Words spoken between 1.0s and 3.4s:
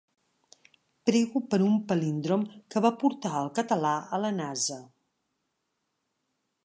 Prego per un palíndrom que va portar